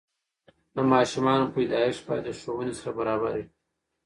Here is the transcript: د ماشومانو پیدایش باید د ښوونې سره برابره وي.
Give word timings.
د 0.75 0.77
ماشومانو 0.93 1.45
پیدایش 1.55 1.97
باید 2.07 2.23
د 2.25 2.29
ښوونې 2.39 2.73
سره 2.79 2.91
برابره 2.99 3.29
وي. 3.35 3.45